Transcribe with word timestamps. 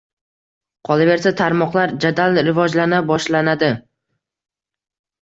Qolaversa, 0.89 1.33
tarmoqlar 1.43 1.95
jadal 2.07 2.41
rivojlana 2.49 3.05
boshlanadi. 3.13 3.73